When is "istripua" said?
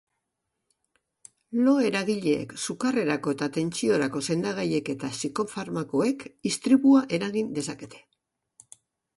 6.53-7.07